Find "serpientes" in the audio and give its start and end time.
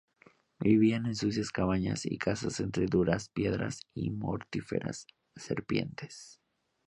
5.35-6.41